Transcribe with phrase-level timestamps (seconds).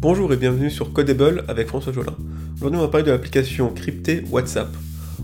[0.00, 2.14] Bonjour et bienvenue sur Codable avec François Jolin.
[2.54, 4.68] Aujourd'hui on va parler de l'application cryptée WhatsApp.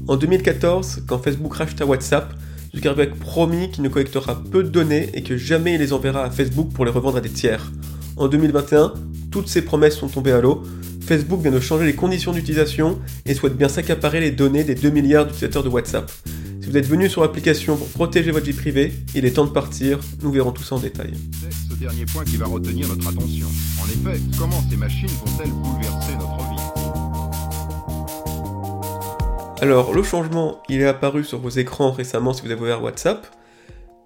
[0.09, 2.35] En 2014, quand Facebook racheta WhatsApp,
[2.75, 6.31] Zuckerberg promis qu'il ne collectera peu de données et que jamais il les enverra à
[6.33, 7.71] Facebook pour les revendre à des tiers.
[8.17, 8.95] En 2021,
[9.31, 10.65] toutes ces promesses sont tombées à l'eau.
[11.07, 14.91] Facebook vient de changer les conditions d'utilisation et souhaite bien s'accaparer les données des 2
[14.91, 16.11] milliards d'utilisateurs de WhatsApp.
[16.61, 19.51] Si vous êtes venu sur l'application pour protéger votre vie privée, il est temps de
[19.51, 21.13] partir, nous verrons tout ça en détail.
[21.81, 23.47] Dernier point qui va retenir notre attention.
[23.83, 26.63] En effet, comment ces machines vont-elles bouleverser notre vie
[29.61, 33.27] Alors, le changement, il est apparu sur vos écrans récemment si vous avez ouvert WhatsApp.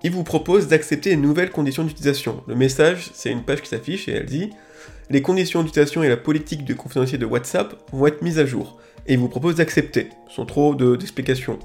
[0.02, 2.42] Il vous propose d'accepter les nouvelles conditions d'utilisation.
[2.46, 4.50] Le message, c'est une page qui s'affiche et elle dit
[5.10, 8.78] Les conditions d'utilisation et la politique de confidentialité de WhatsApp vont être mises à jour.
[9.06, 11.58] Et il vous propose d'accepter, sans trop d'explications.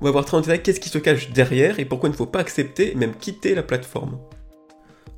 [0.00, 2.16] On va voir très en détail qu'est-ce qui se cache derrière et pourquoi il ne
[2.16, 4.18] faut pas accepter et même quitter la plateforme.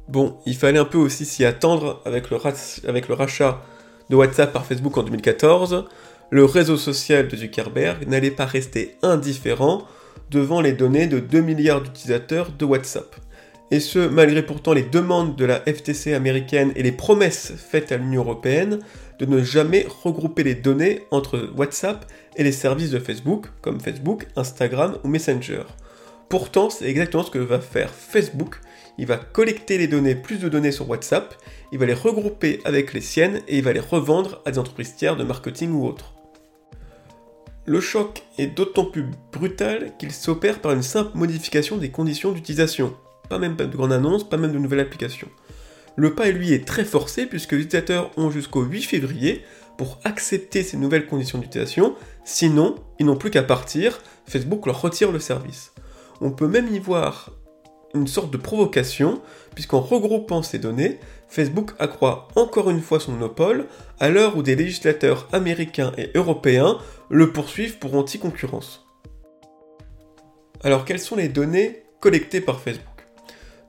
[0.09, 3.63] Bon, il fallait un peu aussi s'y attendre avec le, rachat
[4.11, 5.87] de WhatsApp par Facebook en 2014.
[6.31, 9.87] Le réseau social de Zuckerberg n'allait pas rester indifférent
[10.31, 13.17] devant les données de 2 milliards d'utilisateurs de WhatsApp.
[13.71, 17.97] Et ce, malgré pourtant les demandes de la FTC américaine et les promesses faites à
[17.97, 18.81] l'Union européenne
[19.19, 22.05] de ne jamais regrouper les données entre WhatsApp
[22.37, 25.63] et les services de Facebook, comme Facebook, Instagram ou Messenger.
[26.29, 28.61] Pourtant, c'est exactement ce que va faire Facebook.
[28.99, 31.35] Il va collecter les données, plus de données sur WhatsApp,
[31.73, 34.95] il va les regrouper avec les siennes et il va les revendre à des entreprises
[34.95, 36.15] tiers de marketing ou autres.
[37.67, 42.95] Le choc est d'autant plus brutal qu'il s'opère par une simple modification des conditions d'utilisation.
[43.29, 45.29] Pas même de grande annonce, pas même de nouvelle application.
[45.97, 49.43] Le pas, lui, est très forcé puisque les utilisateurs ont jusqu'au 8 février
[49.79, 51.95] pour accepter ces nouvelles conditions d'utilisation,
[52.25, 55.73] sinon, ils n'ont plus qu'à partir, Facebook leur retire le service.
[56.21, 57.31] On peut même y voir
[57.95, 59.23] une sorte de provocation,
[59.55, 60.99] puisqu'en regroupant ces données,
[61.29, 63.67] Facebook accroît encore une fois son monopole
[64.01, 68.87] à l'heure où des législateurs américains et européens le poursuivent pour anti-concurrence.
[70.63, 72.87] Alors quelles sont les données collectées par Facebook?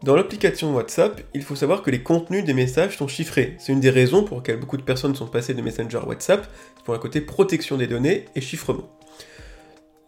[0.04, 3.56] Dans l'application WhatsApp, il faut savoir que les contenus des messages sont chiffrés.
[3.60, 6.48] C'est une des raisons pour lesquelles beaucoup de personnes sont passées de Messenger à WhatsApp,
[6.84, 8.90] pour un côté protection des données et chiffrement.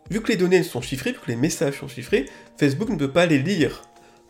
[0.09, 3.11] Vu que les données sont chiffrées, vu que les messages sont chiffrés, Facebook ne peut
[3.11, 3.83] pas les lire.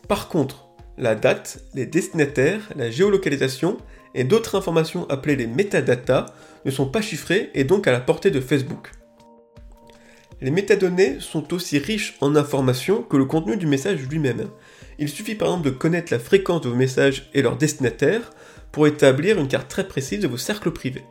[0.08, 3.78] Par contre, la date, les destinataires, la géolocalisation
[4.14, 6.26] et d'autres informations appelées les metadata
[6.64, 8.90] ne sont pas chiffrées et donc à la portée de Facebook.
[10.40, 14.48] Les métadonnées sont aussi riches en informations que le contenu du message lui-même.
[14.98, 18.30] Il suffit par exemple de connaître la fréquence de vos messages et leur destinataire
[18.72, 21.04] pour établir une carte très précise de vos cercles privés.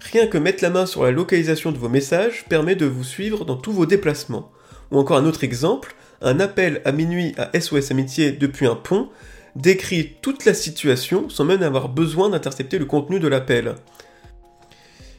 [0.00, 3.44] Rien que mettre la main sur la localisation de vos messages permet de vous suivre
[3.44, 4.50] dans tous vos déplacements.
[4.90, 9.08] Ou encore un autre exemple, un appel à minuit à SOS Amitié depuis un pont
[9.56, 13.74] décrit toute la situation sans même avoir besoin d'intercepter le contenu de l'appel.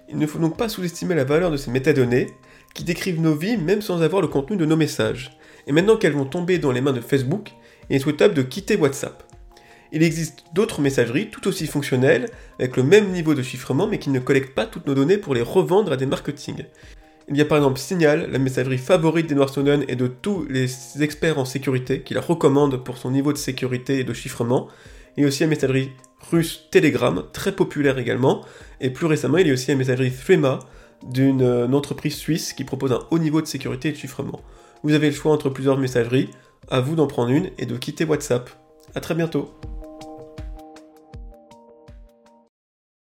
[0.09, 2.27] Il ne faut donc pas sous-estimer la valeur de ces métadonnées,
[2.73, 5.37] qui décrivent nos vies même sans avoir le contenu de nos messages.
[5.67, 7.51] Et maintenant qu'elles vont tomber dans les mains de Facebook,
[7.89, 9.23] il est souhaitable de quitter WhatsApp.
[9.91, 12.29] Il existe d'autres messageries tout aussi fonctionnelles,
[12.59, 15.33] avec le même niveau de chiffrement, mais qui ne collectent pas toutes nos données pour
[15.33, 16.63] les revendre à des marketing.
[17.27, 20.69] Il y a par exemple Signal, la messagerie favorite d'Edward Snowden et de tous les
[21.01, 24.67] experts en sécurité, qui la recommandent pour son niveau de sécurité et de chiffrement,
[25.17, 25.91] et aussi la messagerie
[26.31, 28.45] russe Telegram, très populaire également,
[28.79, 30.59] et plus récemment il y a aussi la messagerie Threema,
[31.03, 34.41] d'une euh, entreprise suisse qui propose un haut niveau de sécurité et de chiffrement.
[34.83, 36.29] Vous avez le choix entre plusieurs messageries,
[36.69, 38.49] à vous d'en prendre une et de quitter WhatsApp.
[38.93, 39.53] A très bientôt